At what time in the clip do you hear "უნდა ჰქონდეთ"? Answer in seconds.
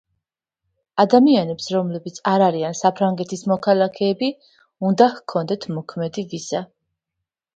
4.89-5.69